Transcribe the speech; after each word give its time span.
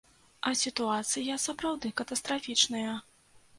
А 0.51 0.53
сітуацыя 0.61 1.37
сапраўды 1.45 1.93
катастрафічная. 2.03 2.99